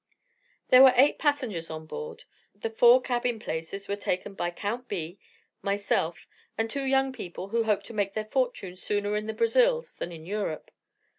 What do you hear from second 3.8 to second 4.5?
were taken by